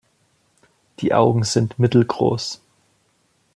Die 0.99 1.13
Augen 1.13 1.43
sind 1.43 1.77
mittelgroß. 1.77 2.59